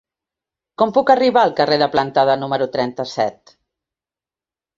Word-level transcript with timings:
Com 0.81 0.93
puc 0.95 1.11
arribar 1.13 1.43
al 1.47 1.53
carrer 1.59 1.77
de 1.81 1.89
Plantada 1.97 2.37
número 2.45 2.69
trenta-set? 2.77 3.55